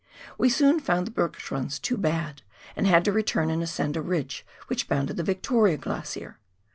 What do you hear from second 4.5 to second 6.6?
which bounded the Victoria Glacier.